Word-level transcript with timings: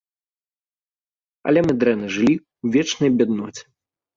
Але 1.51 1.59
мы 1.67 1.73
дрэнна 1.83 2.07
жылі, 2.17 2.35
у 2.65 2.73
вечнай 2.77 3.09
бядноце. 3.19 3.63